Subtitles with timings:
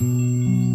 [0.00, 0.69] Música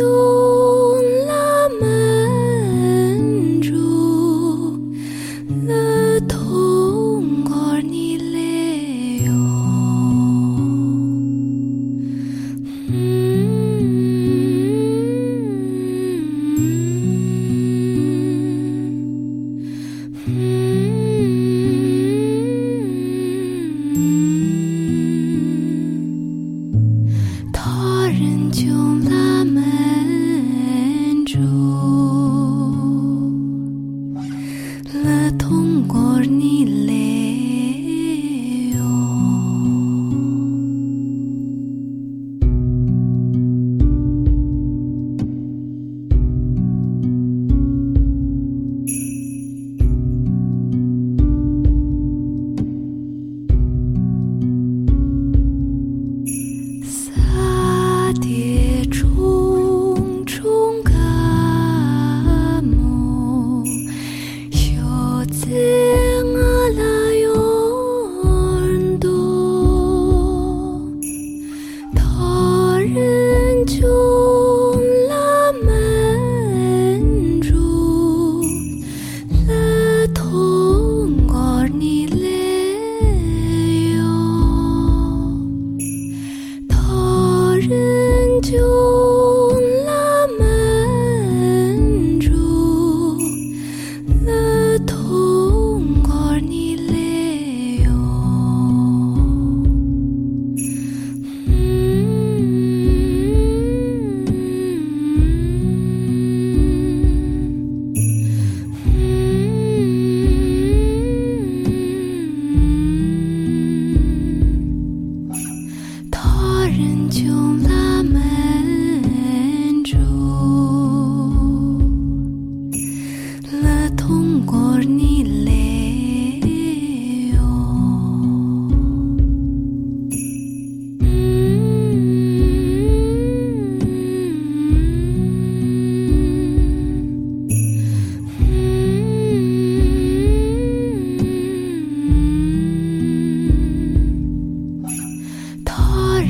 [0.00, 0.39] you.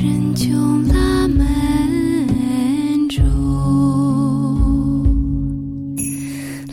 [0.03, 3.21] 人穷拉门住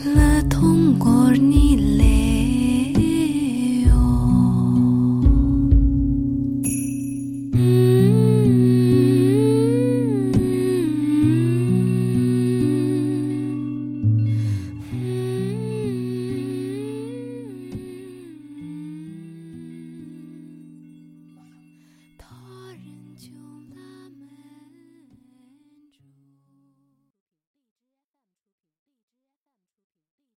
[0.03, 1.58] 了通过你